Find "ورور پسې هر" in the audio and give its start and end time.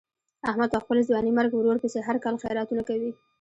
1.53-2.17